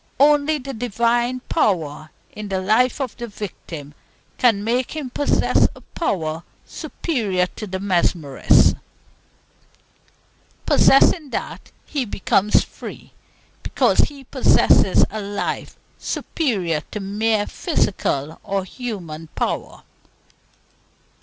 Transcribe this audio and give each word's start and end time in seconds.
Only 0.19 0.57
the 0.57 0.73
Divine 0.73 1.41
power 1.41 2.09
in 2.31 2.47
the 2.47 2.59
life 2.59 2.99
of 2.99 3.15
the 3.17 3.27
victim 3.27 3.93
can 4.39 4.63
make 4.63 4.95
him 4.95 5.11
possess 5.11 5.67
a 5.75 5.81
power 5.81 6.41
superior 6.65 7.45
to 7.57 7.67
the 7.67 7.79
mesmerist's. 7.79 8.73
Possessing 10.65 11.29
that, 11.29 11.71
he 11.85 12.05
becomes 12.05 12.63
free, 12.63 13.11
because 13.61 13.99
he 13.99 14.23
possesses 14.23 15.05
a 15.11 15.21
life 15.21 15.77
superior 15.99 16.81
to 16.89 16.99
mere 16.99 17.45
physical 17.45 18.39
or 18.43 18.63
human 18.63 19.27
power. 19.35 19.83